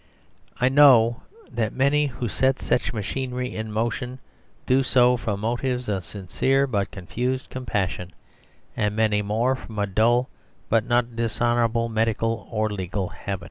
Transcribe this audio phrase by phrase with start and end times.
[0.59, 1.21] I know
[1.51, 4.17] that many who set such machinery in motion
[4.65, 8.09] do so from motives of sincere but confused compassion,
[8.75, 10.27] and many more from a dull
[10.69, 13.39] but not dishonourable medical or legal habit.